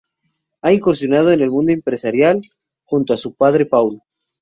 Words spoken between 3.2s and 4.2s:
padre Paúl.